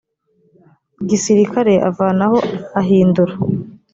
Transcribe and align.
gisirikare 1.09 1.73
avanaho 1.89 2.37
ahindura 2.79 3.33